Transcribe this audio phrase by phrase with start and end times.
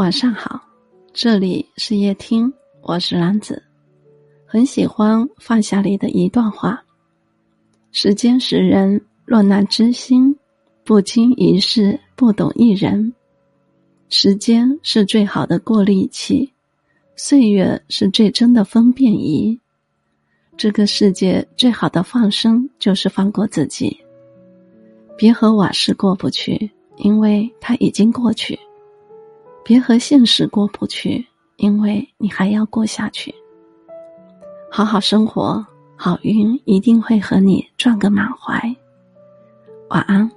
[0.00, 0.58] 晚上好，
[1.12, 2.50] 这里是夜听，
[2.80, 3.62] 我是兰子，
[4.46, 6.82] 很喜欢放下里的一段话：
[7.92, 10.34] 时间使人若难知心，
[10.84, 13.12] 不经一事不懂一人。
[14.08, 16.50] 时间是最好的过滤器，
[17.14, 19.60] 岁月是最真的分辨仪。
[20.56, 23.94] 这个世界最好的放生，就是放过自己。
[25.18, 28.56] 别和往事过不去，因为它已经过去；
[29.70, 31.24] 别和现实过不去，
[31.58, 33.32] 因为你还要过下去。
[34.68, 38.60] 好好生活，好运一定会和你撞个满怀。
[39.90, 40.28] 晚安。